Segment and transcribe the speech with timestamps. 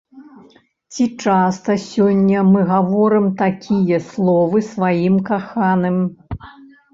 [0.93, 6.01] Ці часта сёння мы гаворым такія словы сваім каханым?